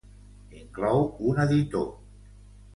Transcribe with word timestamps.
Inclou 0.61 1.05
un 1.33 1.43
editor. 1.45 1.87